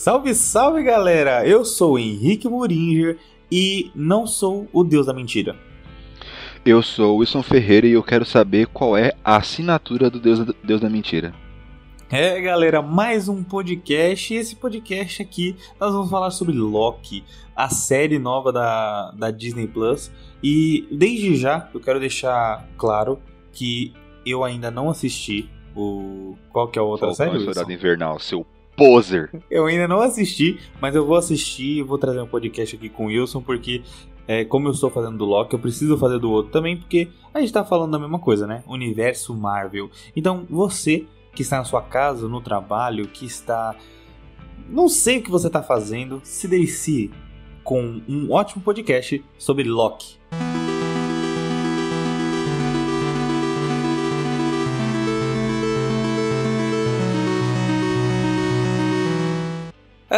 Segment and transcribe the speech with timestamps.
[0.00, 1.46] Salve, salve galera!
[1.46, 3.18] Eu sou Henrique Muringer
[3.52, 5.54] e não sou o Deus da Mentira.
[6.64, 10.80] Eu sou Wilson Ferreira e eu quero saber qual é a assinatura do Deus, Deus
[10.80, 11.34] da Mentira.
[12.10, 14.32] É, galera, mais um podcast.
[14.32, 17.22] E esse podcast aqui nós vamos falar sobre Loki,
[17.54, 20.10] a série nova da, da Disney Plus.
[20.42, 23.20] E desde já eu quero deixar claro
[23.52, 23.92] que
[24.24, 26.38] eu ainda não assisti o.
[26.50, 27.44] Qual que é a outra Falcão série?
[27.44, 27.72] Soldado Wilson?
[27.72, 28.46] Invernal, seu
[28.80, 29.30] poser.
[29.50, 33.04] Eu ainda não assisti, mas eu vou assistir e vou trazer um podcast aqui com
[33.04, 33.82] o Wilson, porque
[34.26, 37.40] é, como eu estou fazendo do Loki, eu preciso fazer do outro também, porque a
[37.40, 38.64] gente tá falando da mesma coisa, né?
[38.66, 39.90] Universo Marvel.
[40.16, 43.76] Então, você que está na sua casa, no trabalho, que está.
[44.66, 47.10] Não sei o que você está fazendo, se delicie
[47.62, 50.19] com um ótimo podcast sobre Loki.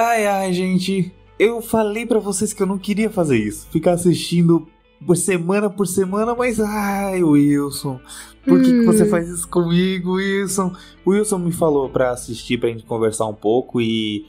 [0.04, 1.14] Ai, ai, gente.
[1.38, 3.68] Eu falei pra vocês que eu não queria fazer isso.
[3.70, 4.66] Ficar assistindo
[5.06, 8.00] por semana por semana, mas ai, Wilson.
[8.44, 10.72] Por que, que você faz isso comigo, Wilson?
[11.04, 14.26] O Wilson me falou pra assistir, pra gente conversar um pouco e.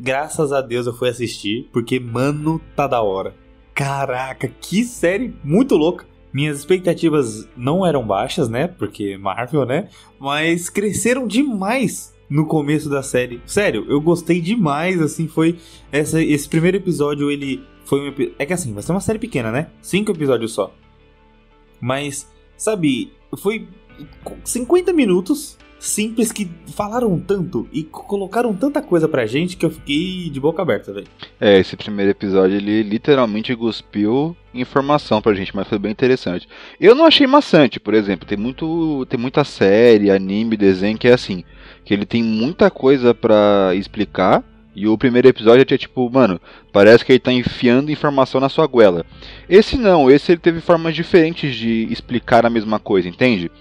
[0.00, 3.36] Graças a Deus eu fui assistir, porque, mano, tá da hora.
[3.72, 6.04] Caraca, que série muito louca.
[6.32, 8.66] Minhas expectativas não eram baixas, né?
[8.66, 9.88] Porque Marvel, né?
[10.18, 13.40] Mas cresceram demais no começo da série.
[13.46, 15.58] Sério, eu gostei demais, assim, foi
[15.92, 19.50] essa, esse primeiro episódio, ele foi um é que assim, vai ser uma série pequena,
[19.50, 19.70] né?
[19.82, 20.74] Cinco episódios só.
[21.80, 23.68] Mas, sabe, foi
[24.44, 29.70] 50 minutos simples que falaram tanto e co- colocaram tanta coisa pra gente que eu
[29.70, 31.06] fiquei de boca aberta, velho.
[31.40, 36.48] É, esse primeiro episódio ele literalmente cuspiu informação pra gente, mas foi bem interessante.
[36.80, 41.12] Eu não achei maçante, por exemplo, tem muito tem muita série, anime, desenho que é
[41.12, 41.44] assim,
[41.84, 44.42] que ele tem muita coisa pra explicar.
[44.76, 46.40] E o primeiro episódio é tipo, mano,
[46.72, 49.06] parece que ele tá enfiando informação na sua goela.
[49.48, 53.52] Esse não, esse ele teve formas diferentes de explicar a mesma coisa, entende?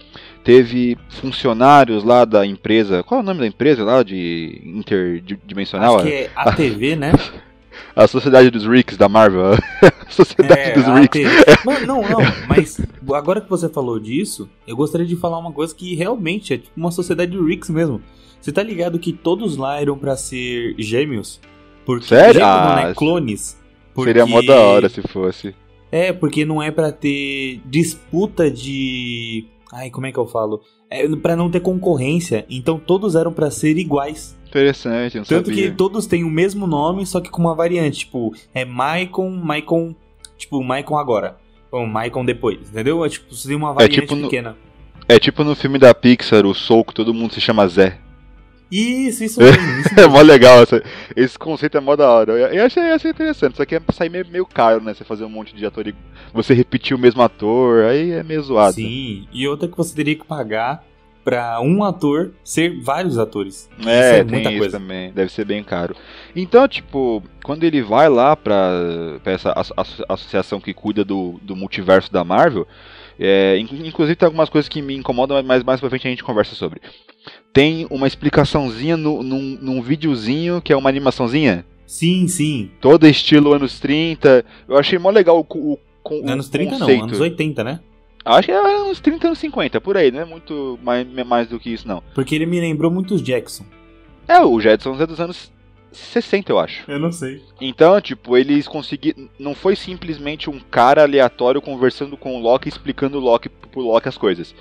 [0.44, 3.02] Teve funcionários lá da empresa.
[3.04, 5.96] Qual é o nome da empresa lá de interdimensional?
[5.98, 7.12] Acho que é a TV, né?
[7.96, 9.54] A Sociedade dos Ricks da Marvel.
[9.82, 11.22] a Sociedade É, dos Ricks.
[11.66, 12.80] Mano, não, não, mas
[13.14, 16.72] agora que você falou disso, eu gostaria de falar uma coisa que realmente é tipo
[16.76, 18.00] uma sociedade de Ricks mesmo.
[18.40, 21.40] Você tá ligado que todos lá eram pra ser gêmeos?
[21.86, 22.34] Porque, Sério?
[22.34, 22.94] Gêmeos não, Ah, né?
[22.96, 23.58] Clones.
[24.04, 25.56] Seria mó Porque- da hora se fosse.
[25.92, 29.46] É, porque não é pra ter disputa de.
[29.76, 30.62] Ai, como é que eu falo?
[30.90, 32.46] É pra não ter concorrência.
[32.50, 34.38] Então todos eram pra ser iguais.
[34.48, 35.72] Interessante, não Tanto sabia.
[35.72, 38.00] que todos têm o mesmo nome, só que com uma variante.
[38.00, 39.96] Tipo, é Maicon, Maicon.
[40.38, 41.38] Tipo, Maicon agora.
[41.72, 43.04] Ou Maicon depois, entendeu?
[43.04, 44.56] É tipo, tem uma variante tipo no- pequena.
[45.10, 47.98] É tipo no filme da Pixar, o Soul, que todo mundo se chama Zé.
[48.72, 49.62] Isso, isso mesmo.
[49.82, 50.12] Isso É mesmo.
[50.14, 50.84] mó legal, essa-
[51.16, 52.32] esse conceito é mó da hora.
[52.34, 54.94] Eu, eu achei, eu achei interessante, só que é sair meio, meio caro, né?
[54.94, 55.96] Você fazer um monte de ator e
[56.34, 58.74] você repetir o mesmo ator, aí é meio zoado.
[58.76, 60.84] Sim, e outra que você teria que pagar
[61.24, 63.70] pra um ator ser vários atores.
[63.86, 64.78] É, é tem muita coisa.
[64.80, 65.12] também.
[65.14, 65.96] Deve ser bem caro.
[66.36, 68.72] Então, tipo, quando ele vai lá pra,
[69.24, 72.68] pra essa asso- asso- associação que cuida do, do multiverso da Marvel,
[73.20, 76.24] é, inclu- inclusive tem algumas coisas que me incomodam, mas mais pra frente a gente
[76.24, 76.82] conversa sobre.
[77.52, 82.72] Tem uma explicaçãozinha no, num, num videozinho que é uma animaçãozinha, Sim, sim.
[82.82, 84.44] toda estilo anos 30.
[84.68, 85.80] Eu achei mó legal o, o,
[86.10, 87.00] o Anos 30 conceito.
[87.00, 87.80] não, anos 80, né?
[88.26, 91.60] Acho que é uns 30, anos 50, por aí, não é muito mais, mais do
[91.60, 92.02] que isso, não.
[92.16, 93.66] Porque ele me lembrou muito os Jackson.
[94.28, 95.52] É, o Jetsons é dos anos
[95.94, 96.90] 60, eu acho.
[96.90, 97.42] Eu não sei.
[97.62, 99.30] Então, tipo, eles conseguiram.
[99.40, 104.10] Não foi simplesmente um cara aleatório conversando com o Loki, explicando o Loki pro Loki
[104.10, 104.54] as coisas.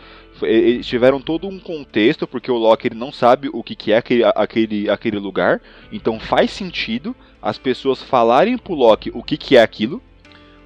[0.42, 3.98] Eles tiveram todo um contexto, porque o Loki ele não sabe o que, que é
[3.98, 5.60] aquele, aquele, aquele lugar.
[5.92, 10.02] Então faz sentido as pessoas falarem pro Loki o que, que é aquilo.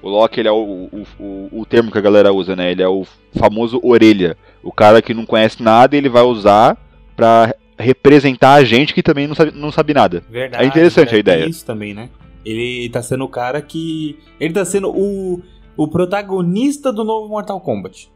[0.01, 2.71] O Loki ele é o, o, o, o termo que a galera usa, né?
[2.71, 3.05] Ele é o
[3.37, 4.37] famoso orelha.
[4.63, 6.77] O cara que não conhece nada ele vai usar
[7.15, 10.23] pra representar a gente que também não sabe, não sabe nada.
[10.29, 10.63] Verdade.
[10.63, 11.45] É interessante a ideia.
[11.47, 12.09] Isso também, né?
[12.45, 14.17] Ele tá sendo o cara que.
[14.39, 15.41] Ele tá sendo o,
[15.75, 18.09] o protagonista do novo Mortal Kombat.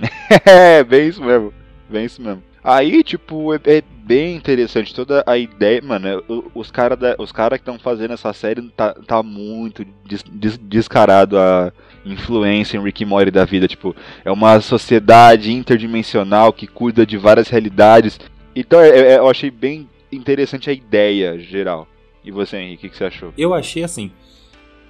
[0.46, 1.52] É, bem isso mesmo.
[1.88, 2.42] Bem isso mesmo.
[2.64, 6.06] Aí, tipo, é, é bem interessante toda a ideia, mano.
[6.08, 6.18] é,
[6.54, 6.98] Os caras
[7.32, 11.72] cara que estão fazendo essa série tá, tá muito des- des- descarado a
[12.04, 13.66] influência em Rick e Morty da vida.
[13.66, 18.18] Tipo, é uma sociedade interdimensional que cuida de várias realidades.
[18.54, 21.86] Então, é- é- eu achei bem interessante a ideia geral.
[22.24, 23.32] E você, Henrique, o que, você achou?
[23.36, 24.10] Eu achei assim.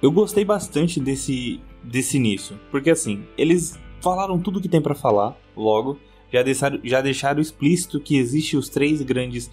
[0.01, 2.59] Eu gostei bastante desse, desse início.
[2.69, 5.97] Porque assim, eles falaram tudo que tem pra falar logo.
[6.31, 9.49] Já deixaram, já deixaram explícito que existem os três grandes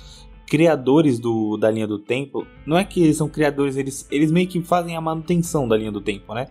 [0.50, 4.48] criadores do, da linha do tempo, não é que eles são criadores, eles, eles meio
[4.48, 6.48] que fazem a manutenção da linha do tempo, né?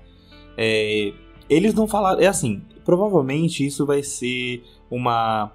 [0.58, 1.12] É,
[1.50, 2.22] eles não falaram.
[2.22, 5.52] É assim, provavelmente isso vai ser uma.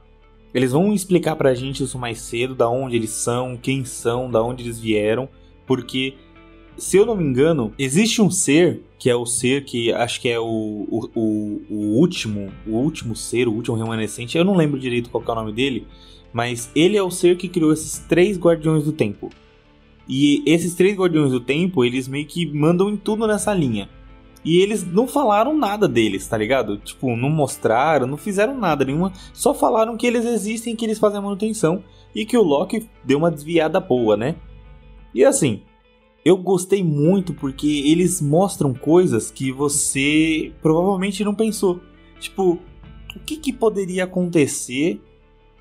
[0.54, 4.40] Eles vão explicar pra gente isso mais cedo, da onde eles são, quem são, da
[4.40, 5.28] onde eles vieram,
[5.66, 6.14] porque
[6.76, 10.28] se eu não me engano, existe um ser que é o ser que acho que
[10.28, 14.38] é o, o, o, último, o último ser, o último remanescente.
[14.38, 15.86] Eu não lembro direito qual é o nome dele,
[16.32, 19.30] mas ele é o ser que criou esses três guardiões do tempo.
[20.08, 23.88] E esses três guardiões do tempo, eles meio que mandam em tudo nessa linha.
[24.44, 26.76] E eles não falaram nada deles, tá ligado?
[26.76, 29.12] Tipo, não mostraram, não fizeram nada nenhuma.
[29.32, 31.82] Só falaram que eles existem, que eles fazem manutenção.
[32.14, 34.36] E que o Loki deu uma desviada boa, né?
[35.14, 35.62] E assim,
[36.24, 41.80] eu gostei muito porque eles mostram coisas que você provavelmente não pensou.
[42.20, 42.58] Tipo,
[43.14, 45.00] o que, que poderia acontecer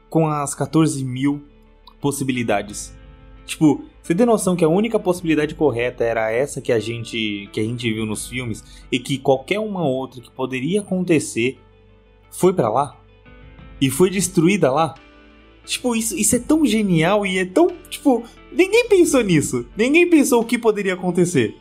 [0.09, 1.43] com as 14 mil
[2.01, 2.93] possibilidades?
[3.45, 7.59] Tipo, você tem noção que a única possibilidade correta era essa que a gente que
[7.61, 8.61] a gente viu nos filmes
[8.91, 11.57] e que qualquer uma outra que poderia acontecer
[12.29, 12.99] foi para lá
[13.79, 14.95] e foi destruída lá?
[15.65, 19.65] Tipo, isso, isso é tão genial e é tão, tipo, ninguém pensou nisso.
[19.77, 21.55] Ninguém pensou o que poderia acontecer.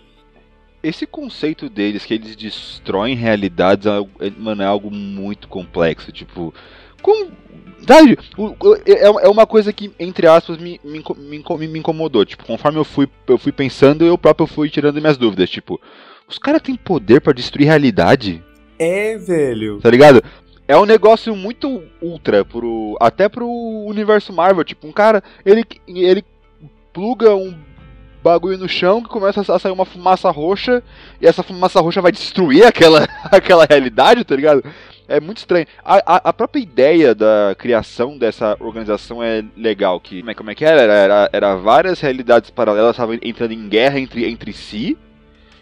[0.82, 6.52] Esse conceito deles que eles destroem realidades, é, mano, é algo muito complexo, tipo,
[7.02, 7.30] como
[7.86, 8.16] Sabe,
[8.86, 12.24] é, é uma coisa que, entre aspas, me, me, me, me incomodou.
[12.24, 15.50] Tipo, conforme eu fui, eu fui pensando, eu próprio fui tirando minhas dúvidas.
[15.50, 15.80] Tipo,
[16.28, 18.42] os caras têm poder para destruir realidade?
[18.78, 19.80] É, velho.
[19.80, 20.22] Tá ligado?
[20.68, 22.96] É um negócio muito ultra pro.
[23.00, 24.64] Até pro universo Marvel.
[24.64, 26.24] Tipo, um cara, ele, ele
[26.92, 27.52] pluga um
[28.22, 30.82] bagulho no chão que começa a sair uma fumaça roxa
[31.20, 34.62] e essa fumaça roxa vai destruir aquela, aquela realidade, tá ligado?
[35.08, 35.66] É muito estranho.
[35.84, 40.00] A, a, a, própria ideia da criação dessa organização é legal.
[40.00, 40.80] Que, como, é, como é que era?
[40.80, 41.30] Era, era?
[41.32, 44.96] era várias realidades paralelas estavam entrando em guerra entre, entre si.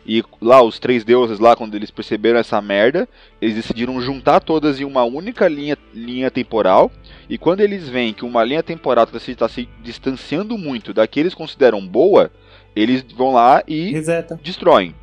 [0.07, 3.09] E lá, os três deuses lá, quando eles perceberam essa merda,
[3.41, 6.91] eles decidiram juntar todas em uma única linha, linha temporal.
[7.29, 11.07] E quando eles veem que uma linha temporal está se, tá se distanciando muito da
[11.07, 12.31] que eles consideram boa,
[12.75, 14.39] eles vão lá e Reseta.
[14.43, 14.95] destroem.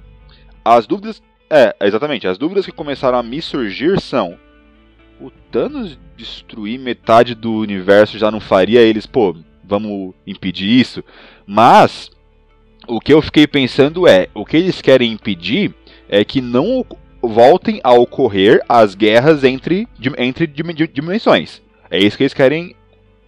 [0.66, 2.27] As dúvidas é, exatamente.
[2.27, 4.38] As dúvidas que começaram a me surgir são:
[5.19, 11.03] o Thanos destruir metade do universo já não faria eles, pô, vamos impedir isso?
[11.45, 12.09] Mas
[12.88, 15.73] o que eu fiquei pensando é: o que eles querem impedir
[16.09, 16.85] é que não
[17.21, 21.61] voltem a ocorrer as guerras entre, entre dimensões.
[21.89, 22.75] É isso que eles querem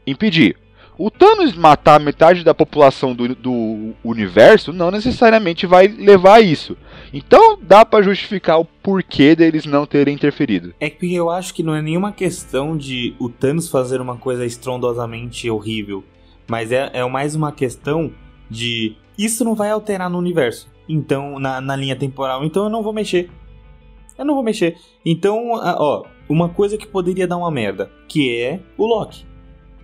[0.06, 0.56] impedir.
[0.98, 6.78] O Thanos matar metade da população do, do universo não necessariamente vai levar a isso.
[7.14, 10.74] Então dá para justificar o porquê deles não terem interferido.
[10.80, 14.46] É que eu acho que não é nenhuma questão de o Thanos fazer uma coisa
[14.46, 16.04] estrondosamente horrível,
[16.48, 18.12] mas é, é mais uma questão
[18.50, 20.70] de isso não vai alterar no universo.
[20.88, 23.30] Então, na, na linha temporal, então eu não vou mexer.
[24.18, 24.78] Eu não vou mexer.
[25.06, 29.26] Então, ó, uma coisa que poderia dar uma merda, que é o Loki.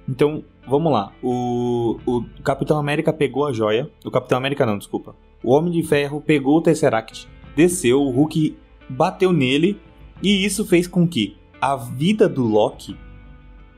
[0.08, 1.12] Então, vamos lá.
[1.22, 3.90] O, o Capitão América pegou a joia.
[4.04, 5.16] O Capitão América não, desculpa.
[5.44, 8.58] O Homem de Ferro pegou o Tesseract, desceu, o Hulk
[8.90, 9.80] bateu nele
[10.22, 12.96] e isso fez com que a vida do Loki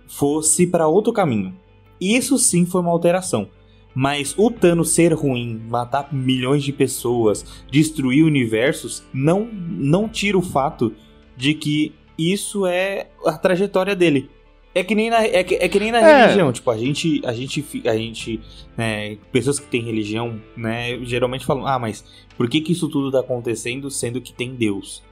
[0.07, 1.53] fosse para outro caminho.
[1.99, 3.49] Isso sim foi uma alteração.
[3.93, 10.41] Mas o Thanos ser ruim, matar milhões de pessoas, destruir universos, não, não tira o
[10.41, 10.93] fato
[11.35, 14.29] de que isso é a trajetória dele.
[14.79, 16.21] É que nem na, é que, é que nem na é.
[16.21, 18.39] religião, tipo, a gente, a gente, a gente,
[18.77, 22.05] né, pessoas que têm religião, né, geralmente falam, ah, mas
[22.37, 25.03] por que que isso tudo tá acontecendo sendo que tem Deus?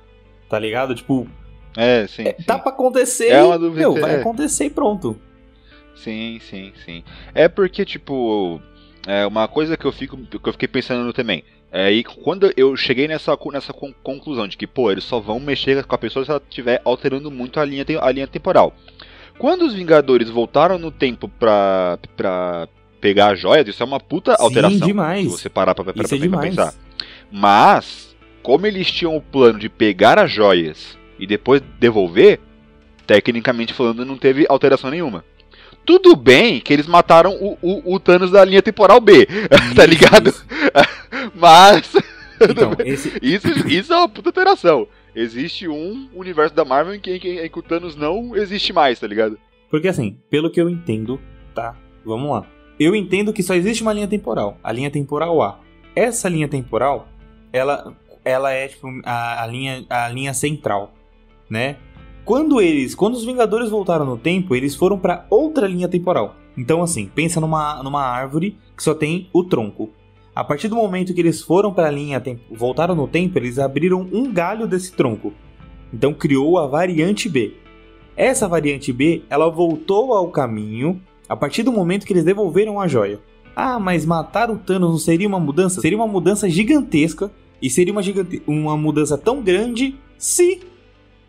[0.48, 0.94] Tá ligado?
[0.94, 1.28] Tipo,
[1.76, 2.44] é, sim, é, sim.
[2.44, 4.20] Tá pra acontecer é uma dúvida, meu, vai é.
[4.20, 5.20] acontecer e pronto.
[5.96, 7.04] Sim, sim, sim.
[7.34, 8.62] É porque, tipo,
[9.08, 11.44] é uma coisa que eu, fico, que eu fiquei pensando também.
[11.72, 15.84] É, e quando eu cheguei nessa, nessa conclusão de que, pô, eles só vão mexer
[15.84, 18.74] com a pessoa se ela estiver alterando muito a linha, a linha temporal.
[19.38, 22.68] Quando os Vingadores voltaram no tempo pra, pra
[23.02, 24.88] pegar a joia, isso é uma puta Sim, alteração.
[24.88, 25.32] demais.
[25.32, 26.74] Se você parar pra, pra, pra, é pra pensar.
[27.32, 32.40] Mas, como eles tinham o plano de pegar as joias e depois devolver,
[33.06, 35.24] tecnicamente falando, não teve alteração nenhuma.
[35.86, 39.28] Tudo bem que eles mataram o, o, o Thanos da linha temporal B,
[39.76, 40.34] tá ligado?
[41.36, 41.92] Mas.
[42.38, 43.14] Então, esse...
[43.22, 47.50] isso, isso é uma puta alteração existe um universo da Marvel em que, em, em
[47.50, 49.38] que o Thanos não existe mais, tá ligado?
[49.70, 51.20] Porque assim, pelo que eu entendo,
[51.54, 51.76] tá?
[52.04, 52.46] Vamos lá.
[52.80, 55.60] Eu entendo que só existe uma linha temporal, a linha temporal A.
[55.96, 57.08] Essa linha temporal,
[57.54, 60.94] ela, ela é tipo a, a linha, a linha central,
[61.50, 61.78] né?
[62.26, 66.36] Quando eles, quando os Vingadores voltaram no tempo, eles foram para outra linha temporal.
[66.58, 69.92] Então, assim, pensa numa, numa árvore que só tem o tronco.
[70.36, 74.02] A partir do momento que eles foram para a linha, voltaram no tempo, eles abriram
[74.12, 75.34] um galho desse tronco.
[75.94, 77.54] Então criou a variante B.
[78.18, 82.88] Essa variante B, ela voltou ao caminho a partir do momento que eles devolveram a
[82.88, 83.22] joia.
[83.56, 85.80] Ah, mas matar o Thanos não seria uma mudança?
[85.80, 88.44] Seria uma mudança gigantesca e seria uma, gigante...
[88.46, 90.62] uma mudança tão grande se,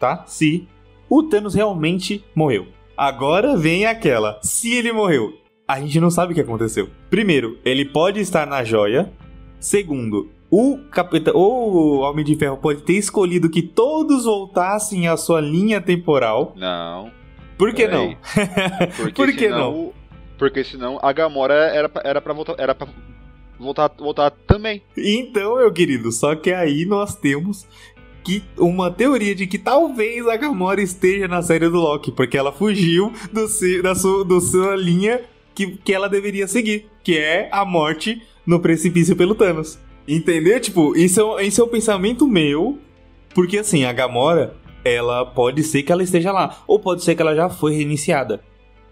[0.01, 0.25] tá?
[0.27, 0.67] Se
[1.09, 2.67] o Thanos realmente morreu.
[2.97, 4.41] Agora vem aquela.
[4.43, 5.33] Se ele morreu,
[5.67, 6.89] a gente não sabe o que aconteceu.
[7.11, 9.13] Primeiro, ele pode estar na joia.
[9.59, 15.41] Segundo, o capitão, o Homem de Ferro pode ter escolhido que todos voltassem à sua
[15.41, 16.53] linha temporal.
[16.57, 17.11] Não.
[17.59, 18.17] Por que não?
[18.97, 19.93] Porque Por que senão, não?
[20.39, 22.87] Porque senão a Gamora era pra, era pra voltar, era pra
[23.59, 24.83] voltar, voltar também.
[24.97, 27.67] Então, meu querido, só que aí nós temos
[28.23, 32.53] que uma teoria de que talvez a Gamora esteja na série do Loki, porque ela
[32.53, 33.47] fugiu do,
[33.83, 35.23] da sua, do sua linha
[35.57, 39.79] que, que ela deveria seguir, que é a morte no precipício pelo Thanos.
[40.07, 40.61] Entendeu?
[40.61, 42.79] Tipo, isso é, isso é um pensamento meu,
[43.35, 47.23] porque assim, a Gamora, ela pode ser que ela esteja lá, ou pode ser que
[47.23, 48.41] ela já foi reiniciada.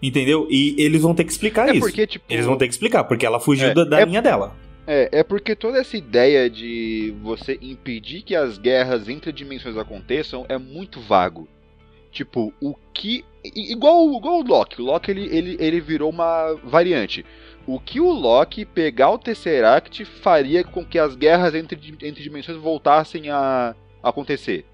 [0.01, 0.47] Entendeu?
[0.49, 1.79] E eles vão ter que explicar é isso.
[1.79, 4.21] Porque, tipo, eles vão ter que explicar, porque ela fugiu é, da, da é, linha
[4.21, 4.55] dela.
[4.85, 10.45] É, é porque toda essa ideia de você impedir que as guerras entre dimensões aconteçam
[10.49, 11.47] é muito vago.
[12.11, 13.23] Tipo, o que.
[13.53, 14.81] Igual, igual o Loki.
[14.81, 17.25] O Loki ele, ele, ele virou uma variante
[17.67, 22.57] o que o Loki pegar o Tesseract faria com que as guerras entre, entre dimensões
[22.57, 24.65] voltassem a acontecer.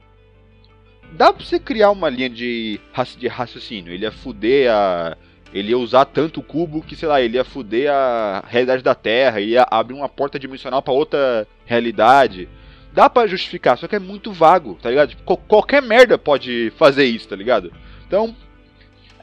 [1.13, 2.79] Dá pra você criar uma linha de,
[3.17, 3.93] de raciocínio.
[3.93, 5.17] Ele ia fuder a.
[5.53, 8.95] Ele ia usar tanto o cubo que, sei lá, ele ia fuder a realidade da
[8.95, 12.47] Terra, ia abrir uma porta dimensional para outra realidade.
[12.93, 15.09] Dá para justificar, só que é muito vago, tá ligado?
[15.09, 17.71] Tipo, qualquer merda pode fazer isso, tá ligado?
[18.07, 18.33] Então,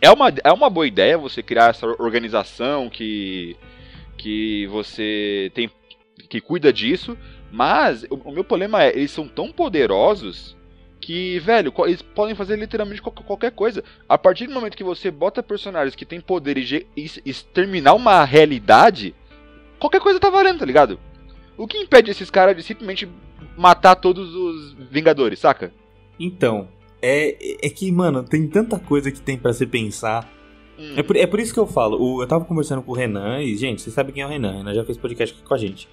[0.00, 3.56] é uma, é uma boa ideia você criar essa organização que,
[4.16, 5.70] que você tem
[6.28, 7.16] que cuida disso,
[7.50, 10.56] mas o, o meu problema é, eles são tão poderosos
[11.00, 13.82] que, velho, eles podem fazer literalmente qualquer coisa.
[14.08, 16.86] A partir do momento que você bota personagens que têm poderes de
[17.24, 19.14] exterminar uma realidade,
[19.78, 20.98] qualquer coisa tá valendo, tá ligado?
[21.56, 23.08] O que impede esses caras de simplesmente
[23.56, 25.72] matar todos os Vingadores, saca?
[26.18, 26.68] Então,
[27.00, 30.30] é, é que, mano, tem tanta coisa que tem para se pensar.
[30.78, 30.94] Hum.
[30.96, 32.00] É, por, é por isso que eu falo.
[32.00, 34.54] O, eu tava conversando com o Renan, e, gente, vocês sabem quem é o Renan.
[34.54, 35.88] O Renan já fez podcast aqui com a gente.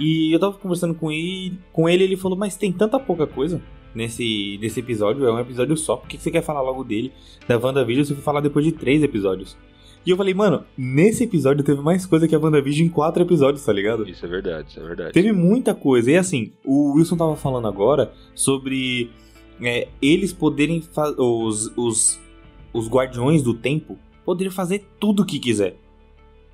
[0.00, 3.62] E eu tava conversando com ele, com ele ele falou, mas tem tanta pouca coisa
[3.94, 5.96] nesse, nesse episódio, é um episódio só.
[5.96, 7.12] Por que você quer falar logo dele,
[7.46, 9.56] da WandaVision, se for falar depois de três episódios?
[10.04, 13.64] E eu falei, mano, nesse episódio teve mais coisa que a WandaVision em quatro episódios,
[13.64, 14.06] tá ligado?
[14.08, 15.12] Isso é verdade, isso é verdade.
[15.12, 16.10] Teve muita coisa.
[16.10, 19.10] E assim, o Wilson tava falando agora sobre
[19.62, 20.82] é, eles poderem
[21.18, 22.20] os, os,
[22.72, 25.76] os guardiões do tempo poderem fazer tudo o que quiser.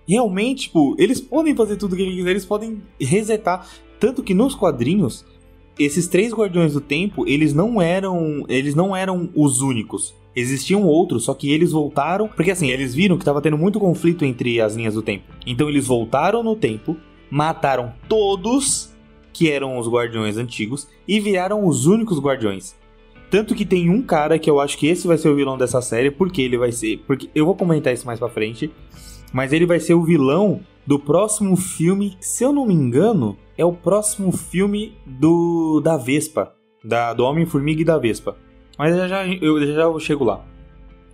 [0.06, 3.66] Realmente, tipo, eles podem fazer tudo o que quiser, eles podem resetar.
[3.98, 5.24] Tanto que nos quadrinhos,
[5.78, 8.44] esses três guardiões do tempo, eles não eram.
[8.48, 10.14] Eles não eram os únicos.
[10.34, 12.28] Existiam outros, só que eles voltaram.
[12.28, 15.24] Porque assim, eles viram que estava tendo muito conflito entre as linhas do tempo.
[15.46, 16.96] Então eles voltaram no tempo,
[17.30, 18.90] mataram todos
[19.32, 22.74] que eram os guardiões antigos e viraram os únicos guardiões.
[23.30, 25.80] Tanto que tem um cara que eu acho que esse vai ser o vilão dessa
[25.80, 26.98] série, porque ele vai ser.
[27.06, 28.70] Porque eu vou comentar isso mais pra frente.
[29.32, 33.64] Mas ele vai ser o vilão do próximo filme, se eu não me engano, é
[33.64, 38.36] o próximo filme do da Vespa, da, do Homem-Formiga e da Vespa.
[38.76, 40.44] Mas já, já, eu já, chego lá.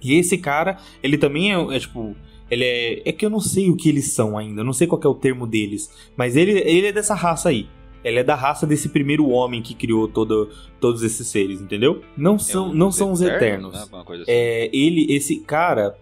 [0.03, 2.17] E esse cara, ele também é, é, tipo.
[2.51, 3.09] Ele é.
[3.09, 5.15] É que eu não sei o que eles são ainda, não sei qual é o
[5.15, 5.91] termo deles.
[6.17, 7.69] Mas ele, ele é dessa raça aí.
[8.07, 10.49] Ela é da raça desse primeiro homem que criou todo,
[10.81, 12.05] todos esses seres, entendeu?
[12.17, 13.73] Não são, é um não são os eternos.
[13.73, 13.81] Né?
[13.81, 14.25] Assim.
[14.29, 15.99] É, ele, esse cara,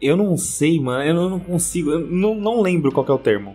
[0.00, 3.54] eu não sei, mano, eu não consigo, eu não, não lembro qual é o termo.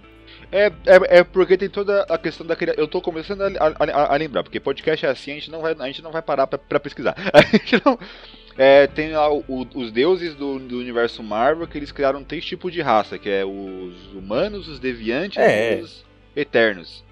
[0.51, 2.79] É, é, é, porque tem toda a questão da criação.
[2.79, 5.75] Eu tô começando a, a, a, lembrar, porque podcast é assim, a gente não vai,
[5.77, 7.15] a gente não vai parar pra, pra pesquisar.
[7.33, 7.97] A gente não.
[8.55, 9.43] É, tem lá o,
[9.73, 13.45] os deuses do, do, universo Marvel que eles criaram três tipos de raça, que é
[13.45, 15.79] os humanos, os deviantes é.
[15.79, 16.05] e os
[16.35, 17.03] eternos.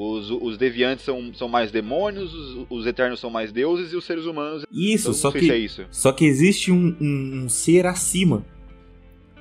[0.00, 4.04] Os, os deviantes são, são mais demônios, os, os eternos são mais deuses e os
[4.04, 4.64] seres humanos.
[4.70, 5.84] Isso, só que, é isso.
[5.90, 8.46] só que existe um, um, um ser acima.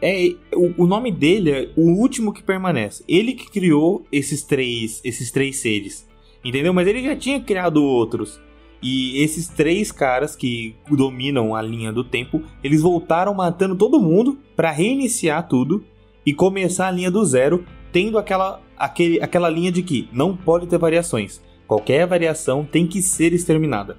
[0.02, 3.04] É, o, o, nome dele é o último que permanece.
[3.08, 6.08] Ele que criou esses três, esses três seres.
[6.44, 6.74] Entendeu?
[6.74, 8.42] Mas ele já tinha criado outros.
[8.82, 14.40] E esses três caras que dominam a linha do tempo, eles voltaram matando todo mundo
[14.56, 15.86] para reiniciar tudo
[16.26, 17.64] e começar a linha do zero,
[17.98, 21.42] tendo aquela aquele, aquela linha de que não pode ter variações.
[21.66, 23.98] Qualquer variação tem que ser exterminada.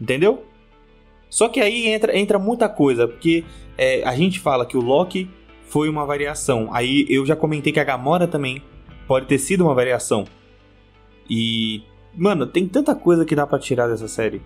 [0.00, 0.44] Entendeu?
[1.30, 3.44] Só que aí entra, entra muita coisa, porque
[3.78, 5.30] é, a gente fala que o Loki
[5.62, 6.70] foi uma variação.
[6.72, 8.60] Aí eu já comentei que a Gamora também
[9.06, 10.24] pode ter sido uma variação.
[11.30, 11.84] E.
[12.12, 14.42] Mano, tem tanta coisa que dá para tirar dessa série.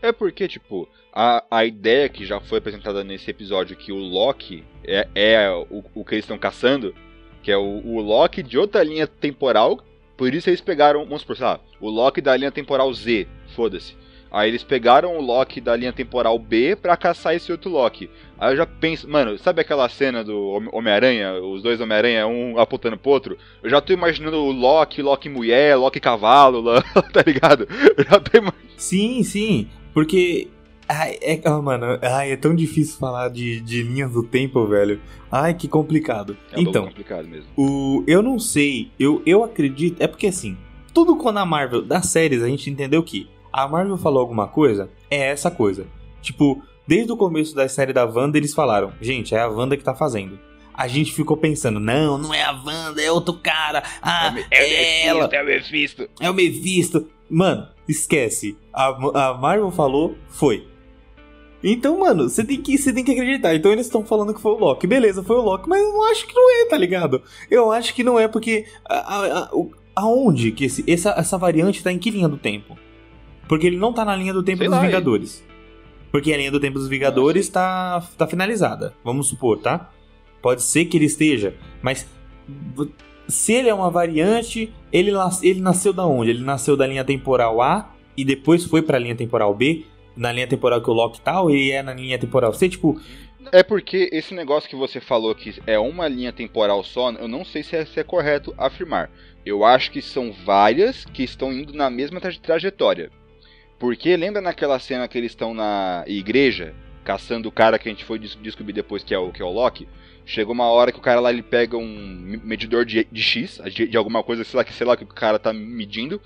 [0.00, 4.62] É porque, tipo, a, a ideia que já foi apresentada nesse episódio que o Loki
[4.84, 6.94] é, é o, o que eles estão caçando,
[7.42, 9.80] que é o, o Loki de outra linha temporal.
[10.16, 13.96] Por isso eles pegaram, vamos supor, sei lá, o Loki da linha temporal Z, foda-se.
[14.30, 18.10] Aí eles pegaram o Loki da linha temporal B pra caçar esse outro Loki.
[18.38, 22.98] Aí eu já penso, mano, sabe aquela cena do Homem-Aranha, os dois Homem-Aranha, um apontando
[22.98, 23.38] pro outro?
[23.62, 26.62] Eu já tô imaginando o Loki, Loki mulher, Loki cavalo,
[27.12, 27.66] tá ligado?
[27.96, 28.68] Eu já tô imaginando.
[28.76, 30.48] Sim, sim, porque.
[30.88, 34.98] Ai, é, oh, mano, ai, é tão difícil falar de, de linhas do tempo, velho.
[35.30, 36.34] Ai, que complicado.
[36.50, 37.46] É então, complicado mesmo.
[37.56, 40.02] O, eu não sei, eu, eu acredito.
[40.02, 40.56] É porque assim,
[40.94, 44.90] tudo quando a Marvel, das séries, a gente entendeu que a Marvel falou alguma coisa,
[45.10, 45.86] é essa coisa.
[46.22, 49.84] Tipo, desde o começo da série da Wanda, eles falaram: gente, é a Wanda que
[49.84, 50.38] tá fazendo.
[50.72, 53.82] A gente ficou pensando: não, não é a Wanda, é outro cara.
[54.00, 55.28] Ah, é, é, é ela.
[55.30, 56.08] É o Mephisto.
[56.18, 57.06] É o Mephisto.
[57.28, 58.56] Mano, esquece.
[58.72, 58.86] A,
[59.30, 60.66] a Marvel falou, foi.
[61.62, 63.54] Então, mano, você tem que, você tem que acreditar.
[63.54, 64.86] Então eles estão falando que foi o Loki.
[64.86, 67.22] Beleza, foi o Loki, mas eu não acho que não é, tá ligado?
[67.50, 69.50] Eu acho que não é porque a, a, a,
[69.96, 72.78] aonde que esse, essa, essa variante tá em que linha do tempo?
[73.48, 75.44] Porque ele não tá na linha do tempo Sei dos lá, Vingadores.
[76.12, 78.94] Porque a linha do tempo dos Vingadores tá, tá finalizada.
[79.04, 79.90] Vamos supor, tá?
[80.40, 82.06] Pode ser que ele esteja, mas
[83.26, 85.10] se ele é uma variante, ele,
[85.42, 86.30] ele nasceu da onde?
[86.30, 89.84] Ele nasceu da linha temporal A e depois foi pra linha temporal B,
[90.18, 92.68] na linha temporal que o Loki tá, ou ele é na linha temporal C?
[92.68, 93.00] Tipo,
[93.52, 97.44] é porque esse negócio que você falou que é uma linha temporal só, eu não
[97.44, 99.10] sei se é, se é, correto afirmar.
[99.46, 103.10] Eu acho que são várias que estão indo na mesma trajetória.
[103.78, 108.04] Porque lembra naquela cena que eles estão na igreja, caçando o cara que a gente
[108.04, 109.88] foi descobrir depois que é o, que é o Loki?
[110.26, 113.86] Chegou uma hora que o cara lá ele pega um medidor de, de X, de,
[113.86, 116.20] de, alguma coisa, sei lá, que sei lá que o cara tá medindo,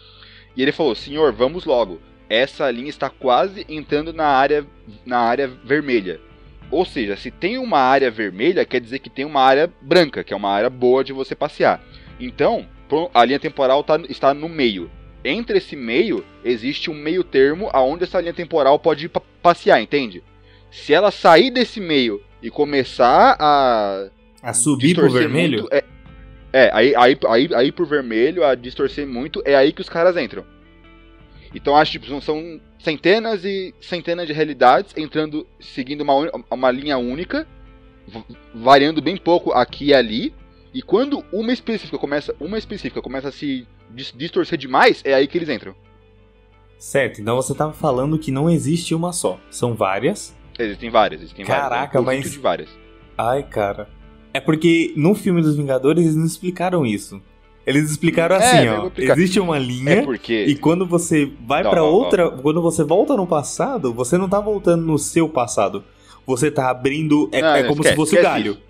[0.56, 2.00] e ele falou: "Senhor, vamos logo.
[2.32, 4.66] Essa linha está quase entrando na área
[5.04, 6.20] na área vermelha."
[6.70, 10.32] Ou seja, se tem uma área vermelha, quer dizer que tem uma área branca, que
[10.32, 11.84] é uma área boa de você passear.
[12.18, 12.66] Então,
[13.12, 14.90] a linha temporal tá, está no meio
[15.24, 19.10] entre esse meio existe um meio termo aonde essa linha temporal pode
[19.42, 20.22] passear, entende?
[20.70, 24.08] Se ela sair desse meio e começar a
[24.42, 25.84] a subir pro vermelho, muito, é,
[26.52, 30.16] é aí, aí, aí, aí pro vermelho, a distorcer muito, é aí que os caras
[30.16, 30.44] entram.
[31.54, 36.14] Então acho que tipo, são centenas e centenas de realidades entrando, seguindo uma,
[36.50, 37.46] uma linha única,
[38.54, 40.34] variando bem pouco aqui e ali.
[40.74, 43.66] E quando uma específica começa, uma específica começa a se
[44.14, 45.74] distorcer demais, é aí que eles entram.
[46.78, 49.38] Certo, então você tava falando que não existe uma só.
[49.50, 50.34] São várias.
[50.58, 51.92] Existem várias, existem Caraca, várias.
[51.92, 52.32] Caraca, mas.
[52.32, 52.68] De várias.
[53.16, 53.88] Ai, cara.
[54.34, 57.22] É porque no filme dos Vingadores eles não explicaram isso.
[57.66, 58.90] Eles explicaram é, assim, ó.
[58.96, 60.44] Existe uma linha é porque...
[60.46, 64.84] e quando você vai para outra, quando você volta no passado, você não tá voltando
[64.84, 65.84] no seu passado.
[66.26, 68.52] Você tá abrindo, é, não, é como esquece, se fosse o galho.
[68.52, 68.62] Isso.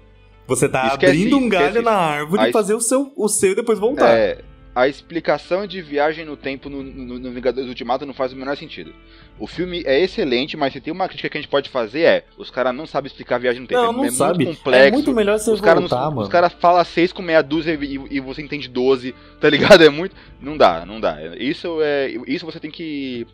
[0.46, 3.54] Você tá esquece abrindo um galho na árvore e fazer o seu, o seu e
[3.54, 4.10] depois voltar.
[4.10, 4.42] É,
[4.74, 8.56] a explicação de viagem no tempo no, no, no Vingadores Ultimato não faz o menor
[8.56, 8.94] sentido.
[9.38, 12.24] O filme é excelente, mas se tem uma crítica que a gente pode fazer é:
[12.38, 13.82] os caras não sabem explicar viagem no tempo.
[13.82, 14.44] Não, não é sabe.
[14.44, 14.88] muito complexo.
[14.88, 16.22] É muito melhor você os voltar, não, mano.
[16.22, 19.82] Os caras falam 6 com meia dúzia e, e, você entende 12, tá ligado?
[19.82, 20.14] É muito.
[20.40, 21.18] Não dá, não dá.
[21.36, 23.26] Isso, é, isso você tem que,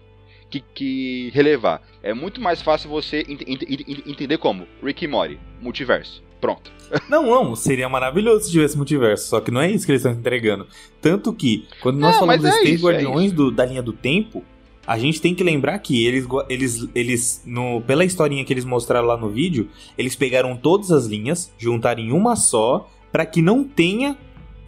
[0.48, 1.82] que, que relevar.
[2.02, 6.22] É muito mais fácil você ent, ent, ent, entender como Rick e Morty, multiverso.
[6.40, 6.70] Pronto.
[7.08, 10.18] Não, não, seria maravilhoso se tivesse multiverso, só que não é isso que eles estão
[10.18, 10.66] entregando.
[11.02, 13.92] Tanto que, quando nós falamos dos é três é guardiões é do, da linha do
[13.92, 14.42] tempo,
[14.86, 19.06] a gente tem que lembrar que eles, eles, eles no, pela historinha que eles mostraram
[19.06, 23.64] lá no vídeo, eles pegaram todas as linhas, juntaram em uma só, para que não
[23.64, 24.16] tenha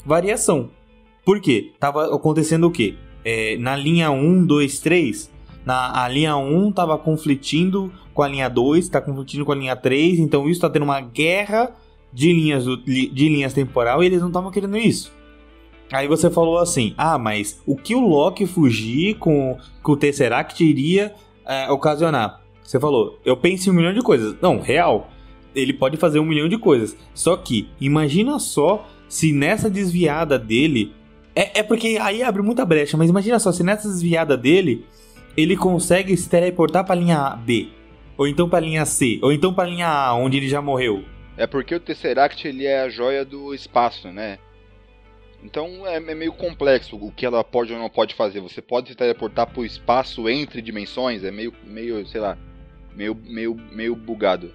[0.05, 0.69] variação.
[1.25, 1.73] Por quê?
[1.81, 2.97] Tava acontecendo o quê?
[3.25, 5.31] É, na linha 1, 2, 3,
[5.65, 9.77] na, a linha 1 tava conflitindo com a linha 2, tá conflitindo com a linha
[9.77, 11.75] 3, então isso tá tendo uma guerra
[12.13, 15.13] de linhas, de linhas temporal e eles não estavam querendo isso.
[15.93, 20.63] Aí você falou assim: ah, mas o que o Loki fugir com, com o Tesseract
[20.63, 22.41] iria é, ocasionar?
[22.63, 24.37] Você falou, eu penso em um milhão de coisas.
[24.41, 25.11] Não, real.
[25.53, 26.97] Ele pode fazer um milhão de coisas.
[27.13, 30.93] Só que, imagina só se nessa desviada dele.
[31.35, 34.85] É, é porque aí abre muita brecha, mas imagina só se nessa desviada dele
[35.37, 37.69] ele consegue se teleportar pra linha B.
[38.17, 39.19] Ou então pra linha C.
[39.23, 41.05] Ou então pra linha A, onde ele já morreu.
[41.37, 44.39] É porque o Tesseract ele é a joia do espaço, né?
[45.43, 48.41] Então é, é, meio complexo o que ela pode ou não pode fazer.
[48.41, 52.37] Você pode se teleportar pro espaço entre dimensões, é meio, meio sei lá,
[52.95, 54.53] meio, meio, meio bugado.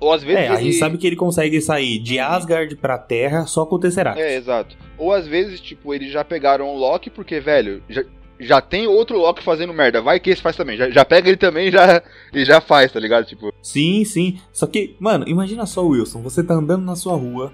[0.00, 0.64] Ou às vezes É, a ele...
[0.64, 4.20] gente sabe que ele consegue sair de Asgard pra Terra só com o Tesseract.
[4.20, 4.76] É, exato.
[4.98, 8.04] Ou às vezes, tipo, eles já pegaram o Loki porque, velho, já,
[8.40, 10.00] já tem outro Loki fazendo merda.
[10.00, 10.76] Vai que esse faz também.
[10.76, 13.24] Já, já pega ele também e já, e já faz, tá ligado?
[13.24, 14.40] Tipo, Sim, sim.
[14.52, 16.20] Só que, mano, imagina só, Wilson.
[16.22, 17.52] Você tá andando na sua rua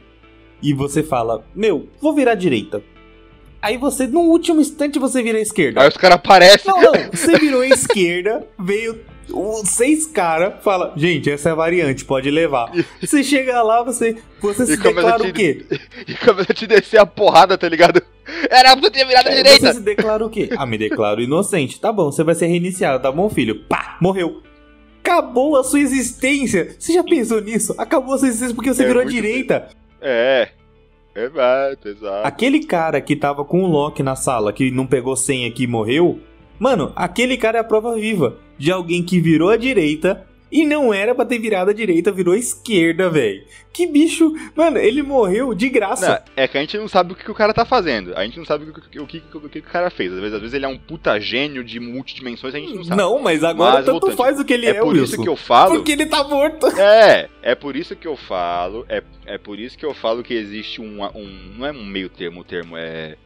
[0.63, 2.83] e você fala, meu, vou virar à direita.
[3.61, 5.83] Aí você, no último instante, você vira à esquerda.
[5.83, 6.73] aí os caras aparecem.
[6.73, 6.93] Não, não.
[7.13, 9.01] Você virou à esquerda, veio
[9.33, 12.71] os seis caras, fala, gente, essa é a variante, pode levar.
[13.01, 15.65] Você chega lá, você, você se E declara a te- o quê?
[16.07, 18.03] E começa a te descer a porrada, tá ligado?
[18.51, 19.67] Era pra ter virado à É, direita.
[19.69, 20.51] Você se declara o quê?
[20.57, 21.81] Ah, me declaro inocente.
[21.81, 23.65] Tá bom, você vai ser reiniciado, tá bom, filho?
[23.69, 24.43] Pá, morreu.
[25.03, 26.77] Acabou a sua existência.
[26.79, 27.75] Você já pensou nisso?
[27.79, 29.69] Acabou a sua existência porque você É virou muito direita.
[30.01, 30.49] É.
[31.17, 32.27] Exato, exato.
[32.27, 35.67] Aquele cara que tava com o Loki na sala, que não pegou senha aqui e
[35.67, 36.21] morreu.
[36.59, 40.93] Mano, aquele cara é a prova viva de alguém que virou à direita e não
[40.93, 43.45] era pra ter virado à direita, virou à esquerda, velho.
[43.73, 44.33] Que bicho.
[44.57, 46.25] Mano, ele morreu de graça.
[46.27, 48.17] Não, é que a gente não sabe o que, o cara tá fazendo.
[48.17, 50.13] A gente não sabe o que, o que, o que, o cara fez.
[50.13, 53.01] Às vezes, às vezes ele é um puta gênio de multidimensões, a gente não sabe.
[53.01, 55.05] Não, mas agora Mas, tanto voltando, faz o que ele é é, por Wilson.
[55.05, 55.75] isso que eu falo.
[55.77, 56.67] Porque ele tá morto.
[56.79, 60.33] É, é por isso que eu falo, é, é por isso que eu falo que
[60.33, 63.17] existe um, um não é um meio termo, o termo é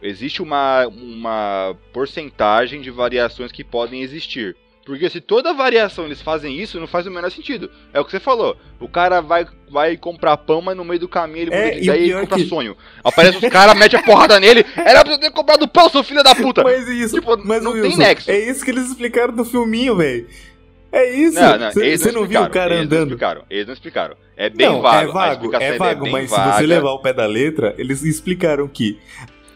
[0.00, 4.56] existe uma, uma porcentagem de variações que podem existir.
[4.88, 7.70] Porque se toda variação eles fazem isso, não faz o menor sentido.
[7.92, 8.56] É o que você falou.
[8.80, 11.78] O cara vai, vai comprar pão, mas no meio do caminho ele É, muda de
[11.80, 12.74] e ideia e é compra que- sonho.
[13.04, 14.64] Aparece os caras, mete a porrada nele.
[14.74, 16.62] Era pra você ter comprado pão, seu filho da puta!
[16.64, 18.30] Mas isso, Tipo, mas não o tem Wilson, nexo.
[18.30, 20.26] É isso que eles explicaram no filminho, velho.
[20.90, 21.38] É isso.
[21.38, 23.08] Não, não, Você você não, viu o cara eles Não andando?
[23.08, 24.16] explicaram, eles não explicaram.
[24.38, 24.96] É bem não, vago.
[24.96, 26.52] é a vago, explicação é vago, mas se vaga.
[26.56, 28.98] você levar o pé da letra, eles explicaram que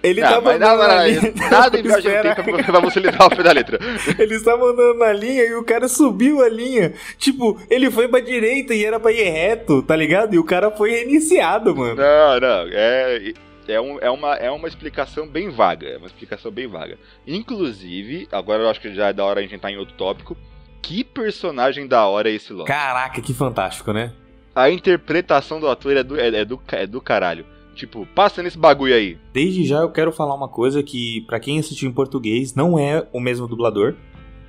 [0.02, 1.20] ele Não, tava mas andando nada, na linha.
[1.50, 3.78] nada em viagem no tempo pra você levar o pé da letra.
[4.18, 6.92] Ele estava andando na linha e o cara subiu a linha.
[7.18, 10.34] Tipo, ele foi pra direita e era pra ir reto, tá ligado?
[10.34, 11.94] E o cara foi reiniciado, mano.
[11.96, 13.32] Não, não, é,
[13.68, 16.98] é, um- é, uma, é uma explicação bem vaga, é uma explicação bem vaga.
[17.26, 20.36] Inclusive, agora eu acho que já é da hora a gente entrar em outro tópico,
[20.80, 22.66] que personagem da hora é esse Loki?
[22.68, 24.12] Caraca, que fantástico, né?
[24.54, 27.46] A interpretação do ator é do, é, é do, é do caralho.
[27.74, 29.18] Tipo, passa nesse bagulho aí.
[29.32, 33.06] Desde já eu quero falar uma coisa que, pra quem assistiu em português, não é
[33.12, 33.94] o mesmo dublador,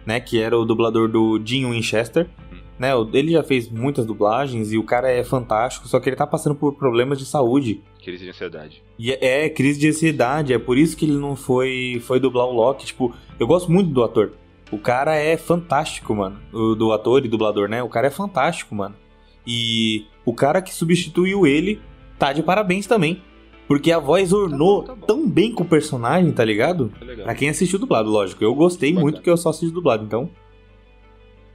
[0.06, 0.20] né?
[0.20, 2.30] Que era o dublador do Dean Winchester.
[2.78, 6.26] Né, ele já fez muitas dublagens e o cara é fantástico, só que ele tá
[6.26, 7.82] passando por problemas de saúde.
[8.04, 8.84] Crise de ansiedade.
[8.98, 12.48] E é, é crise de ansiedade, é por isso que ele não foi, foi dublar
[12.48, 12.88] o Loki.
[12.88, 14.34] Tipo, eu gosto muito do ator.
[14.72, 16.40] O cara é fantástico, mano.
[16.52, 17.84] O, do ator e dublador, né?
[17.84, 18.96] O cara é fantástico, mano.
[19.46, 21.80] E o cara que substituiu ele
[22.28, 23.22] tá de parabéns também.
[23.68, 25.06] Porque a voz ornou bom, tá bom.
[25.06, 26.92] tão bem com o personagem, tá ligado?
[27.24, 28.44] Tá quem assistiu dublado, lógico.
[28.44, 29.02] Eu gostei Bacana.
[29.02, 30.30] muito porque eu só assisti dublado, então.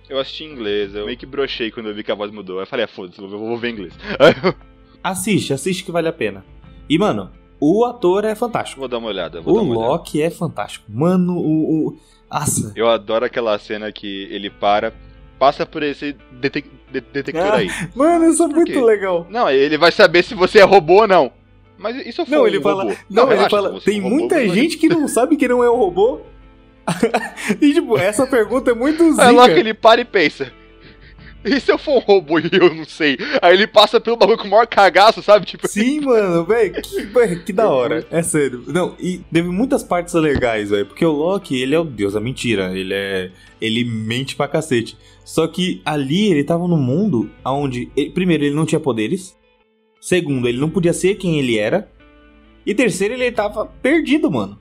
[0.09, 2.61] Eu assisti em inglês, eu meio que brochei quando eu vi que a voz mudou.
[2.61, 3.95] Eu falei, ah, foda-se, eu vou ver em inglês.
[5.05, 6.45] Assiste, assiste que vale a pena.
[6.89, 8.81] E, mano, o ator é fantástico.
[8.81, 9.41] vou dar uma olhada.
[9.41, 9.93] Vou O dar uma olhada.
[9.93, 10.85] Loki é fantástico.
[10.89, 11.89] Mano, o.
[11.89, 11.97] o...
[12.31, 12.73] Nossa.
[12.75, 14.93] Eu adoro aquela cena que ele para,
[15.39, 17.71] passa por esse detec- de- detector Ah, aí.
[17.95, 19.27] Mano, isso é muito legal.
[19.31, 21.33] Não, ele vai saber se você é robô ou não.
[21.77, 22.83] Mas eu for Não, um ele fala.
[22.85, 22.97] robô?
[23.09, 23.77] Não, ele fala.
[23.77, 26.21] é Tem um robô, muita gente que não sabe que não é um robô.
[27.61, 29.31] e, tipo, essa pergunta é muito Aí zica.
[29.31, 30.51] logo ele para e pensa.
[31.49, 33.17] E se eu for um robô e eu não sei?
[33.43, 35.47] Aí ele passa pelo bagulho com o maior cagaço, sabe?
[35.47, 38.07] Tipo, Sim, mano, velho, que, que da hora.
[38.11, 38.63] É sério.
[38.67, 40.87] Não, e teve muitas partes legais, velho.
[40.87, 42.77] Porque o Loki, ele é o deus da mentira.
[42.77, 43.31] Ele é.
[43.61, 44.97] Ele mente pra cacete.
[45.25, 47.91] Só que ali ele tava num mundo onde.
[47.97, 49.37] ele- primeiro, ele não tinha poderes.
[50.01, 51.91] Segundo, ele não podia ser quem ele era.
[52.65, 54.59] E terceiro, ele tava perdido, mano.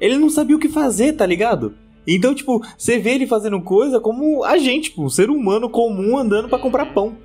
[0.00, 1.74] Ele não sabia o que fazer, tá ligado?
[2.06, 6.16] Então, tipo, você vê ele fazendo coisa como a gente, tipo, um ser humano comum
[6.16, 7.16] andando pra comprar pão.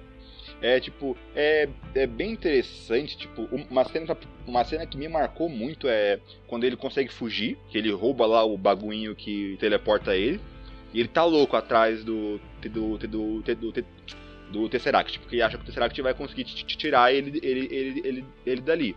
[0.62, 5.88] É, tipo, é, é bem interessante, tipo, uma cena, uma cena que me marcou muito
[5.88, 10.40] é quando ele consegue fugir, que ele rouba lá o bagulhinho que teleporta ele,
[10.94, 13.86] e ele tá louco atrás do do, do, do,
[14.52, 18.96] do, Tesseract, porque acha que o Tesseract vai conseguir tirar ele, ele, ele, ele dali.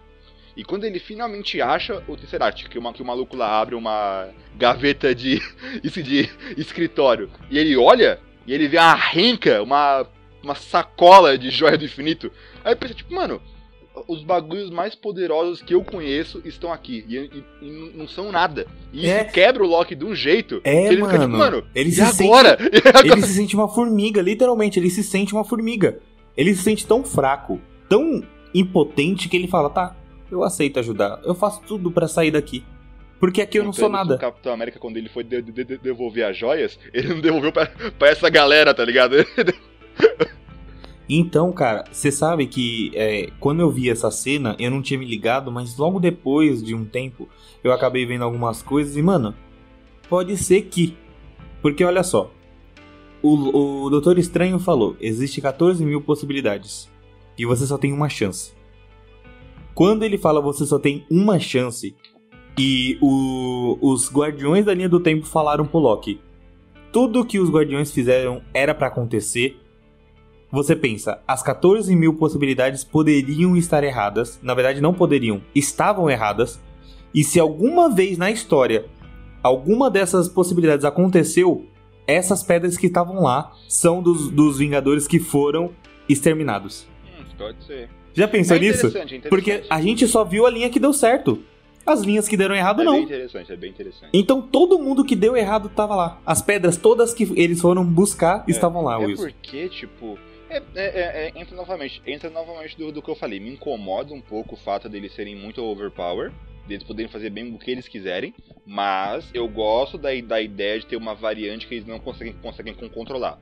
[0.59, 4.29] E quando ele finalmente acha o Tesseract, que, uma, que o maluco lá abre uma
[4.57, 5.41] gaveta de,
[6.03, 10.07] de escritório, e ele olha, e ele vê uma renca, uma
[10.43, 12.31] uma sacola de joia do infinito.
[12.65, 13.43] Aí pensa, tipo, mano,
[14.07, 17.05] os bagulhos mais poderosos que eu conheço estão aqui.
[17.09, 18.65] E, e- e não são nada.
[18.93, 19.25] E isso É.
[19.25, 20.61] quebra o Loki de um jeito.
[20.63, 22.57] É, que ele fica tipo, mano, mano, ele se agora?
[22.73, 23.07] E agora?
[23.19, 25.99] Ele se sente uma formiga, literalmente, ele se sente uma formiga.
[26.37, 28.23] Ele se sente tão fraco, tão
[28.55, 29.97] impotente que ele fala: "Tá,
[30.31, 31.21] eu aceito ajudar.
[31.25, 32.65] Eu faço tudo pra sair daqui.
[33.21, 35.79] Porque aqui eu não sou nada." O Capitão América, quando ele foi de- de- de-
[35.79, 37.67] devolver as joias, ele não devolveu pra,
[37.99, 39.17] pra essa galera, tá ligado?
[41.11, 45.07] Então, cara, você sabe que é, quando eu vi essa cena, eu não tinha me
[45.07, 47.27] ligado, mas logo depois de um tempo,
[47.65, 49.35] eu acabei vendo algumas coisas e, mano,
[50.09, 50.95] pode ser que.
[51.63, 52.31] Porque olha só,
[53.23, 56.91] o, o Doutor Estranho falou: existe 14 mil possibilidades
[57.39, 58.53] e você só tem uma chance.
[59.79, 61.95] Quando ele fala você só tem uma chance
[62.59, 66.21] e o, os Guardiões da Linha do Tempo falaram pro Loki:
[66.91, 69.57] tudo que os Guardiões fizeram era para acontecer.
[70.51, 74.41] Você pensa, as 14 mil possibilidades poderiam estar erradas.
[74.43, 76.59] Na verdade, não poderiam, estavam erradas.
[77.15, 78.87] E se alguma vez na história
[79.45, 81.67] alguma dessas possibilidades aconteceu,
[82.05, 85.71] essas pedras que estavam lá são dos, dos Vingadores que foram
[86.09, 86.89] exterminados.
[87.39, 87.89] Pode ser.
[88.15, 88.87] Já pensou É nisso?
[88.89, 89.29] interessante, é interessante.
[89.31, 91.43] Porque a gente só viu a linha que deu certo.
[91.87, 92.93] As linhas que deram errado, É não.
[92.95, 94.11] bem interessante, é bem interessante.
[94.13, 96.21] Então todo mundo que deu errado tava lá.
[96.27, 99.23] As pedras todas que eles foram buscar estavam lá, É Wilson.
[99.23, 100.19] porque, tipo.
[100.51, 103.39] É, é- é- é- entra novamente, entra novamente do, do que eu falei.
[103.41, 106.33] Me incomoda um pouco o fato deles serem muito overpower,
[106.67, 108.35] deles poderem fazer bem o que eles quiserem,
[108.67, 112.75] mas eu gosto da, da ideia de ter uma variante que eles não conseguem, conseguem
[112.75, 113.39] con- controlar.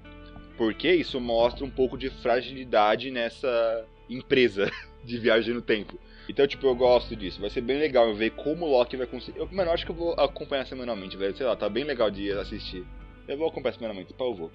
[0.57, 4.71] Porque isso mostra um pouco de fragilidade nessa empresa
[5.05, 5.99] de viagem no tempo.
[6.29, 7.41] Então, tipo, eu gosto disso.
[7.41, 9.39] Vai ser bem legal ver como o Loki vai conseguir.
[9.39, 11.37] Eu, mano, eu acho que eu vou acompanhar semanalmente, velho.
[11.37, 12.85] Sei lá, tá bem legal de assistir.
[13.29, 14.51] Eu vou acompanhar semanalmente, pá, eu vou.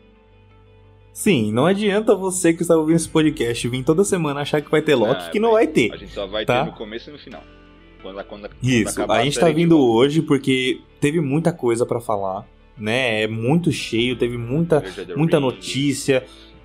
[1.13, 4.81] Sim, não adianta você que está ouvindo esse podcast vir toda semana achar que vai
[4.81, 5.93] ter Loki, Ah, que não vai ter.
[5.93, 6.63] A gente só vai Tá.
[6.63, 7.43] ter no começo e no final.
[8.01, 11.99] Quando, quando, quando Isso, acabar a gente tá vindo hoje porque teve muita coisa pra
[11.99, 13.23] falar, né?
[13.23, 15.43] É muito cheio, teve muita, The muita Ring.
[15.43, 16.23] notícia.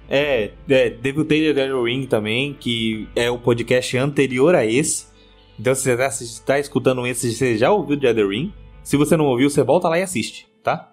[0.09, 5.07] É, é, teve o Taylor The Ring também, que é o podcast anterior a esse.
[5.59, 8.53] Então, se você tá, se tá escutando esse, você já ouviu The Other Ring.
[8.83, 10.93] Se você não ouviu, você volta lá e assiste, tá?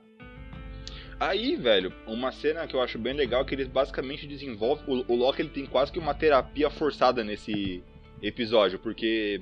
[1.19, 4.84] Aí, velho, uma cena que eu acho bem legal é que eles basicamente desenvolvem.
[4.88, 7.84] O, o Loki ele tem quase que uma terapia forçada nesse
[8.21, 9.41] episódio, porque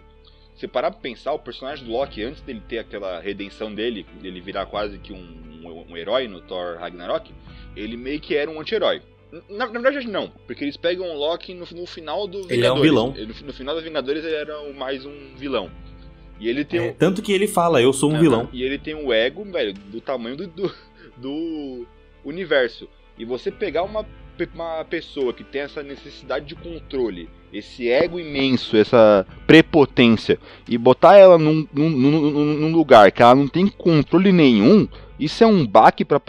[0.56, 4.40] se parar pra pensar, o personagem do Loki, antes dele ter aquela redenção dele, dele
[4.42, 5.18] virar quase que um,
[5.64, 7.32] um, um herói no Thor Ragnarok,
[7.76, 9.02] ele meio que era um anti-herói.
[9.50, 12.58] Na, na verdade, não, porque eles pegam o Loki no, no final do Vingadores.
[12.58, 13.14] Ele é um vilão.
[13.16, 15.72] Ele- no, final do Vingadores ele era mais um vilão.
[16.40, 18.22] E ele tem É, um, tanto que ele fala, eu sou um Aham.
[18.22, 18.50] vilão.
[18.52, 20.76] E ele tem um ego, velho, do tamanho do, do,
[21.18, 21.88] do
[22.26, 22.90] universo.
[23.18, 24.06] E você pegar uma,
[24.54, 31.16] uma pessoa que tem essa necessidade de controle, esse ego imenso, essa prepotência, e botar
[31.18, 34.88] ela num, num, num- num- lugar que ela não tem controle nenhum,
[35.20, 36.22] isso é um baque pra-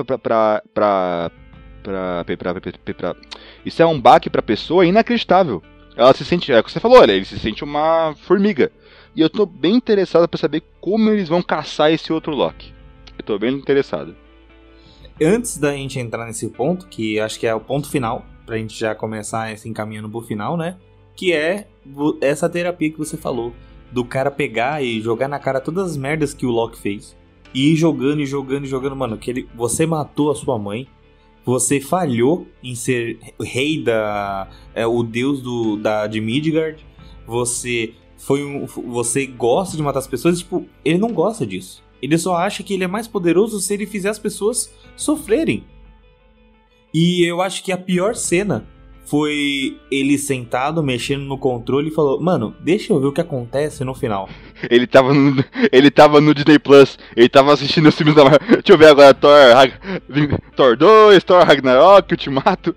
[3.65, 5.63] isso é um baque pra pessoa inacreditável.
[5.97, 8.73] Ela se sente, é o que você falou, ele se sente uma formiga.
[9.15, 12.73] E eu tô bem interessado pra saber como eles vão caçar esse outro Loki.
[13.19, 14.17] Eu tô bem interessado.
[15.21, 18.79] Antes da gente entrar nesse ponto, que acho que é o ponto final, pra gente
[18.79, 20.77] já começar se encaminhando pro final, né?
[21.16, 21.68] Que é
[22.20, 23.53] essa terapia que você falou.
[23.90, 27.16] Do cara pegar e jogar na cara todas as merdas que o Loki fez.
[27.53, 29.18] E ir jogando e jogando e jogando, mano.
[29.18, 30.88] Que ele, você matou a sua mãe.
[31.44, 34.48] Você falhou em ser rei da.
[34.75, 36.85] É, o deus do, da, de Midgard.
[37.27, 38.66] Você foi um.
[38.66, 40.38] Você gosta de matar as pessoas.
[40.38, 41.83] Tipo, ele não gosta disso.
[42.01, 45.64] Ele só acha que ele é mais poderoso se ele fizer as pessoas sofrerem.
[46.92, 48.66] E eu acho que a pior cena
[49.05, 53.85] foi ele sentado, mexendo no controle e falou: Mano, deixa eu ver o que acontece
[53.85, 54.29] no final.
[54.71, 58.41] Ele tava no, ele tava no Disney Plus, ele tava assistindo os filmes da Marvel.
[58.49, 59.73] Deixa eu ver agora Thor, Rag-
[60.57, 62.75] Thor 2, Thor Ragnarok, Ultimato.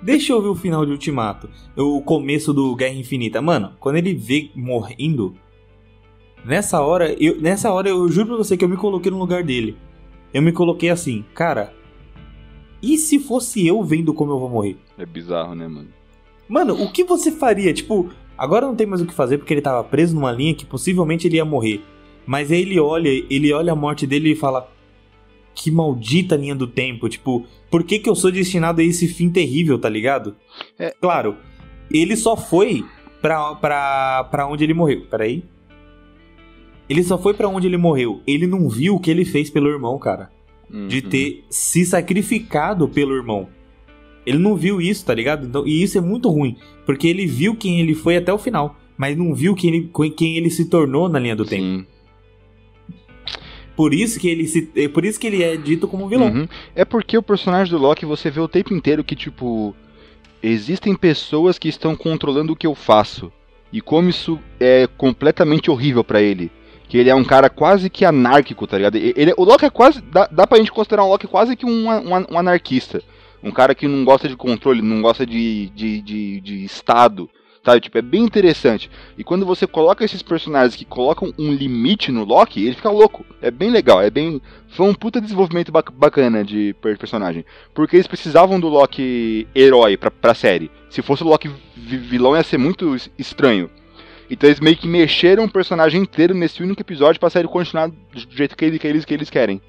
[0.00, 1.48] Deixa eu ver o final de Ultimato.
[1.76, 3.42] O começo do Guerra Infinita.
[3.42, 5.34] Mano, quando ele vê morrendo.
[6.44, 9.42] Nessa hora, eu, nessa hora eu juro pra você que eu me coloquei no lugar
[9.42, 9.76] dele.
[10.32, 11.72] Eu me coloquei assim, cara.
[12.82, 14.76] E se fosse eu vendo como eu vou morrer?
[14.98, 15.88] É bizarro, né, mano?
[16.48, 17.72] Mano, o que você faria?
[17.72, 20.66] Tipo, agora não tem mais o que fazer porque ele tava preso numa linha que
[20.66, 21.82] possivelmente ele ia morrer.
[22.26, 24.70] Mas aí ele olha, ele olha a morte dele e fala:
[25.54, 27.08] Que maldita linha do tempo.
[27.08, 30.36] Tipo, por que, que eu sou destinado a esse fim terrível, tá ligado?
[30.78, 30.94] É.
[31.00, 31.36] Claro,
[31.90, 32.84] ele só foi
[33.20, 35.06] pra, pra, pra onde ele morreu.
[35.10, 35.42] Peraí.
[36.88, 38.20] Ele só foi pra onde ele morreu.
[38.26, 40.35] Ele não viu o que ele fez pelo irmão, cara
[40.70, 41.10] de Uhum.
[41.10, 43.48] ter se sacrificado pelo irmão.
[44.24, 45.46] Ele não viu isso, tá ligado?
[45.46, 48.76] Então, e isso é muito ruim, porque ele viu quem ele foi até o final,
[48.98, 51.62] mas não viu quem ele, quem ele se tornou na linha do tempo.
[51.62, 51.86] Sim.
[53.76, 56.28] Por isso que ele se, é por isso que ele é dito como vilão.
[56.32, 56.48] Uhum.
[56.74, 59.76] É porque o personagem do Loki você vê o tempo inteiro que, tipo,
[60.42, 63.30] existem pessoas que estão controlando o que eu faço.
[63.70, 66.50] E como isso é completamente horrível pra ele.
[66.88, 68.96] Que ele é um cara quase que anárquico, tá ligado?
[68.96, 70.00] Ele, o Loki é quase.
[70.00, 73.02] Dá, dá pra gente considerar um Loki quase que um, um, um anarquista.
[73.42, 77.28] Um cara que não gosta de controle, não gosta de, de, de, de estado,
[77.64, 77.80] sabe?
[77.80, 78.90] Tipo, é bem interessante.
[79.18, 83.26] E quando você coloca esses personagens que colocam um limite no Loki, ele fica louco.
[83.42, 84.40] É bem legal, é bem.
[84.68, 87.44] Foi um puta desenvolvimento bacana de personagem.
[87.74, 90.70] Porque eles precisavam do Loki herói pra, pra série.
[90.88, 93.68] Se fosse o Loki vilão, ia ser muito estranho.
[94.30, 97.96] Então eles meio que mexeram o personagem inteiro nesse único episódio pra série continuar do
[98.30, 99.60] jeito que eles, que eles, que eles querem.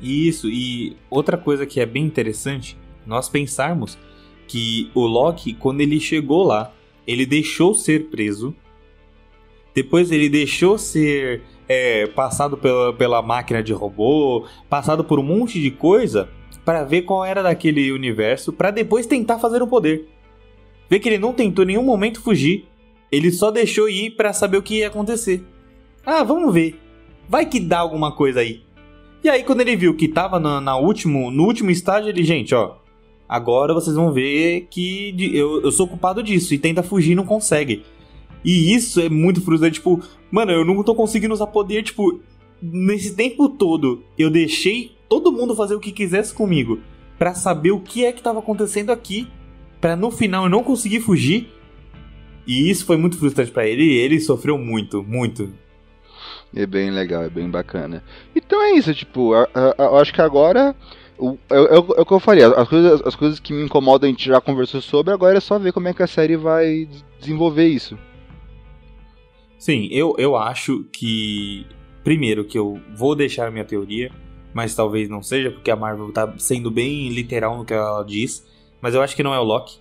[0.00, 3.98] Isso, e outra coisa que é bem interessante, nós pensarmos
[4.46, 6.72] que o Loki, quando ele chegou lá,
[7.06, 8.54] ele deixou ser preso.
[9.74, 15.60] Depois ele deixou ser é, passado pela, pela máquina de robô, passado por um monte
[15.60, 16.28] de coisa
[16.64, 20.08] para ver qual era daquele universo, para depois tentar fazer o poder.
[20.88, 22.66] Vê que ele não tentou em nenhum momento fugir,
[23.10, 25.44] ele só deixou ir para saber o que ia acontecer.
[26.04, 26.78] Ah, vamos ver.
[27.28, 28.62] Vai que dá alguma coisa aí.
[29.22, 32.54] E aí quando ele viu que tava na, na último, no último estágio, ele, gente,
[32.54, 32.76] ó,
[33.30, 37.84] Agora vocês vão ver que eu, eu sou culpado disso e tenta fugir não consegue.
[38.44, 42.18] E isso é muito frustrante, tipo, mano, eu não tô conseguindo usar poder, tipo,
[42.60, 46.80] nesse tempo todo eu deixei todo mundo fazer o que quisesse comigo
[47.20, 49.28] para saber o que é que tava acontecendo aqui,
[49.80, 51.52] para no final eu não conseguir fugir.
[52.46, 55.52] E isso foi muito frustrante para ele e ele sofreu muito, muito.
[56.54, 58.02] É bem legal, é bem bacana.
[58.34, 60.74] Então é isso, tipo, eu acho que agora
[61.50, 64.10] é, é, é, o que eu falei, as coisas, as coisas que me incomodam a
[64.10, 66.88] gente já conversou sobre, agora é só ver como é que a série vai
[67.20, 67.98] desenvolver isso.
[69.58, 71.66] Sim, eu, eu acho que.
[72.02, 74.10] Primeiro, que eu vou deixar minha teoria,
[74.54, 78.46] mas talvez não seja, porque a Marvel tá sendo bem literal no que ela diz.
[78.80, 79.78] Mas eu acho que não é o Loki.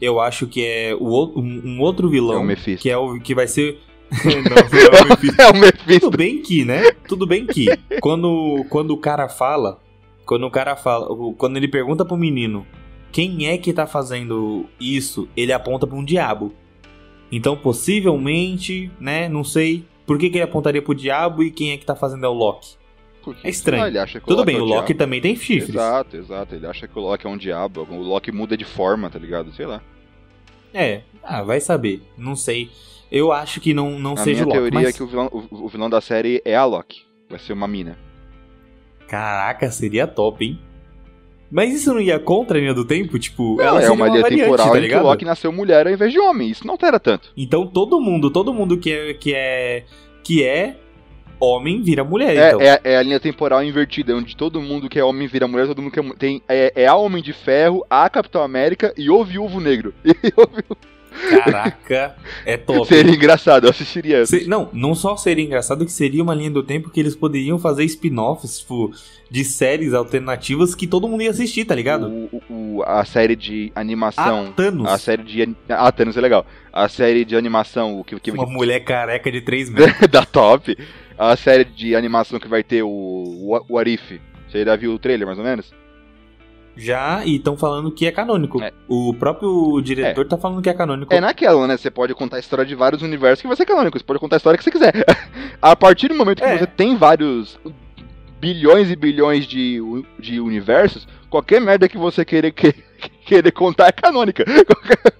[0.00, 2.36] Eu acho que é o, um, um outro vilão.
[2.36, 2.82] É o Mephisto.
[2.82, 3.80] Que, é o, que vai ser.
[4.24, 5.40] não, não é o Mephisto.
[5.40, 6.00] é o Mephisto.
[6.00, 6.92] Tudo bem que, né?
[7.08, 7.66] Tudo bem que.
[8.00, 9.82] Quando, quando o cara fala
[10.24, 12.66] quando o cara fala, quando ele pergunta pro menino
[13.12, 16.52] quem é que tá fazendo isso, ele aponta para um diabo.
[17.30, 21.76] Então, possivelmente, né, não sei por que, que ele apontaria pro diabo e quem é
[21.76, 22.74] que tá fazendo é o Loki.
[23.24, 23.86] Porque, é estranho.
[23.86, 25.70] ele acha que Tudo bem, é o Loki também tem chifres.
[25.70, 26.54] Exato, exato.
[26.54, 27.86] Ele acha que o Loki é um diabo.
[27.90, 29.52] O Loki muda de forma, tá ligado?
[29.54, 29.80] Sei lá.
[30.72, 32.02] É, ah, vai saber.
[32.18, 32.70] Não sei.
[33.10, 34.58] Eu acho que não, não a seja o Loki.
[34.58, 34.94] A minha teoria mas...
[34.94, 37.02] é que o vilão, o, o vilão da série é a Loki.
[37.30, 37.96] Vai ser uma mina.
[39.08, 40.58] Caraca, seria top, hein?
[41.50, 43.18] Mas isso não ia contra a linha do tempo?
[43.18, 45.52] Tipo, não, ela é uma, uma linha variante, temporal tá em que o Loki nasceu
[45.52, 46.50] mulher ao invés de homem.
[46.50, 47.32] Isso não altera tanto.
[47.36, 49.84] Então todo mundo, todo mundo que é que é
[50.24, 50.76] que é
[51.40, 52.36] homem vira mulher.
[52.36, 52.60] É, então.
[52.60, 55.82] é, é, a linha temporal invertida, onde todo mundo que é homem vira mulher, todo
[55.82, 59.24] mundo que é, tem é, é a Homem de Ferro, a Capitão América e o
[59.24, 59.94] Viúvo Negro.
[60.04, 60.94] E o Viúvo...
[61.28, 62.86] Caraca, é top.
[62.88, 64.26] Seria engraçado, eu assistiria.
[64.26, 67.58] Se, não, não só seria engraçado, que seria uma linha do tempo que eles poderiam
[67.58, 68.92] fazer spin-offs, tipo,
[69.30, 72.08] de séries alternativas que todo mundo ia assistir, tá ligado?
[72.08, 74.46] O, o, a série de animação.
[74.46, 74.88] A Thanos.
[74.88, 75.56] A série de.
[75.68, 76.44] Ah, Thanos é legal.
[76.72, 78.00] A série de animação.
[78.00, 80.08] O que, que, uma mulher careca de 3 metros.
[80.10, 80.76] da top.
[81.16, 84.20] A série de animação que vai ter o, o, Arif.
[84.48, 85.72] Você já viu o trailer, mais ou menos?
[86.76, 88.60] Já, e estão falando que é canônico.
[88.60, 88.72] É.
[88.88, 90.28] O próprio diretor é.
[90.28, 91.14] tá falando que é canônico.
[91.14, 91.76] É naquela, né?
[91.76, 93.96] Você pode contar a história de vários universos que vai ser canônico.
[93.96, 94.92] Você pode contar a história que você quiser.
[95.62, 96.58] a partir do momento que é.
[96.58, 97.58] você tem vários
[98.40, 99.80] bilhões e bilhões de,
[100.18, 102.72] de universos, qualquer merda que você querer, que,
[103.24, 104.44] querer contar é canônica.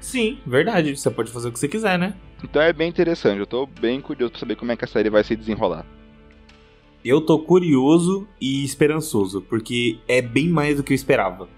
[0.00, 0.96] Sim, verdade.
[0.96, 2.14] Você pode fazer o que você quiser, né?
[2.44, 3.40] Então é bem interessante.
[3.40, 5.84] Eu tô bem curioso pra saber como é que a série vai se desenrolar.
[7.02, 11.48] Eu tô curioso e esperançoso, porque é bem mais do que eu esperava.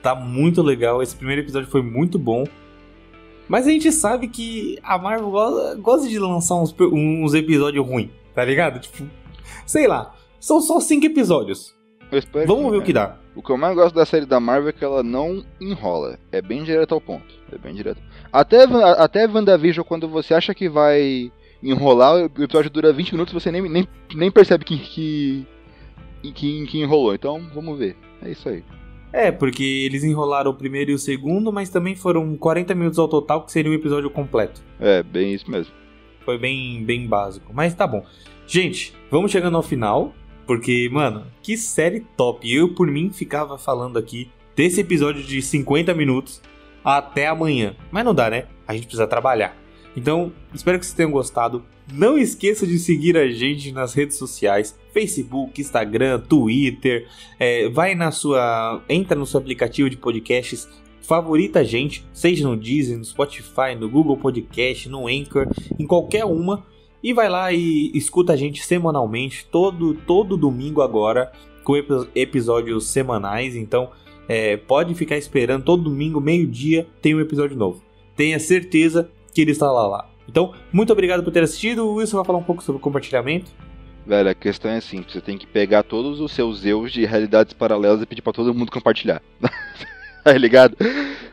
[0.00, 2.44] Tá muito legal, esse primeiro episódio foi muito bom.
[3.48, 5.30] Mas a gente sabe que a Marvel
[5.80, 8.80] gosta de lançar uns, uns episódios ruins, tá ligado?
[8.80, 9.04] Tipo,
[9.66, 11.74] sei lá, são só cinco episódios.
[12.46, 13.18] Vamos ver o que dá.
[13.34, 16.18] O que eu mais gosto da série da Marvel é que ela não enrola.
[16.30, 17.34] É bem direto ao ponto.
[17.50, 18.02] É bem direto.
[18.32, 21.30] Até, até WandaVision, quando você acha que vai
[21.62, 25.46] enrolar, o episódio dura 20 minutos e você nem, nem, nem percebe que, que,
[26.22, 27.14] que, que enrolou.
[27.14, 27.96] Então, vamos ver.
[28.22, 28.64] É isso aí.
[29.12, 33.06] É, porque eles enrolaram o primeiro e o segundo, mas também foram 40 minutos ao
[33.06, 34.62] total, que seria um episódio completo.
[34.80, 35.72] É, bem isso mesmo.
[36.24, 38.04] Foi bem, bem básico, mas tá bom.
[38.46, 40.14] Gente, vamos chegando ao final,
[40.46, 42.50] porque, mano, que série top.
[42.50, 46.40] Eu, por mim, ficava falando aqui desse episódio de 50 minutos
[46.84, 47.74] até amanhã.
[47.90, 48.46] Mas não dá, né?
[48.66, 49.56] A gente precisa trabalhar.
[49.96, 51.64] Então, espero que vocês tenham gostado.
[51.92, 57.06] Não esqueça de seguir a gente nas redes sociais: Facebook, Instagram, Twitter.
[57.38, 58.82] É, vai na sua.
[58.88, 60.68] Entra no seu aplicativo de podcasts.
[61.02, 66.24] Favorita a gente, seja no Deezer, no Spotify, no Google Podcast, no Anchor, em qualquer
[66.24, 66.64] uma.
[67.02, 71.32] E vai lá e escuta a gente semanalmente, todo, todo domingo agora.
[71.64, 71.74] com
[72.14, 73.90] episódios semanais, então
[74.28, 77.82] é, pode ficar esperando todo domingo, meio-dia, tem um episódio novo.
[78.16, 80.10] Tenha certeza que ele está lá lá.
[80.28, 81.86] Então, muito obrigado por ter assistido.
[81.86, 83.50] O Wilson vai falar um pouco sobre compartilhamento.
[84.06, 85.12] Velho, a questão é simples.
[85.12, 88.54] Você tem que pegar todos os seus eus de realidades paralelas e pedir para todo
[88.54, 89.22] mundo compartilhar.
[90.24, 90.76] tá ligado?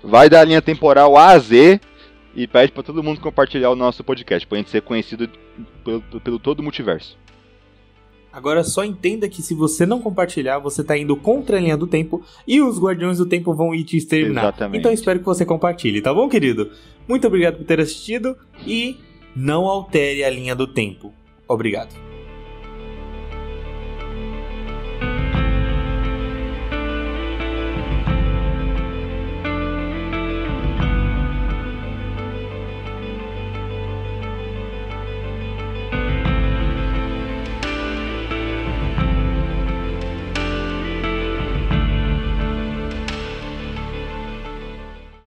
[0.04, 1.80] Vai da linha temporal A a Z
[2.36, 5.30] e pede para todo mundo compartilhar o nosso podcast, pra gente ser conhecido
[5.84, 7.18] pelo, pelo todo o multiverso.
[8.32, 11.88] Agora só entenda que se você não compartilhar, você tá indo contra a linha do
[11.88, 14.43] tempo e os Guardiões do Tempo vão ir te exterminar.
[14.43, 14.80] Exatamente.
[14.80, 16.71] Então espero que você compartilhe, tá bom, querido?
[17.07, 18.97] Muito obrigado por ter assistido e
[19.36, 21.11] não altere a linha do tempo.
[21.47, 22.09] Obrigado.